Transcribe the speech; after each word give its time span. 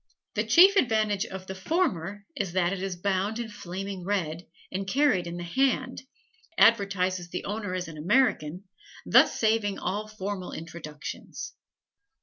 The 0.33 0.43
chief 0.43 0.77
advantage 0.77 1.27
of 1.27 1.45
the 1.45 1.53
former 1.53 2.25
is 2.35 2.53
that 2.53 2.73
it 2.73 2.81
is 2.81 2.95
bound 2.95 3.37
in 3.37 3.49
flaming 3.49 4.03
red, 4.03 4.47
and 4.71 4.87
carried 4.87 5.27
in 5.27 5.37
the 5.37 5.43
hand, 5.43 6.01
advertises 6.57 7.29
the 7.29 7.45
owner 7.45 7.75
as 7.75 7.87
an 7.87 7.99
American, 7.99 8.63
thus 9.05 9.39
saving 9.39 9.77
all 9.77 10.07
formal 10.07 10.53
introductions. 10.53 11.53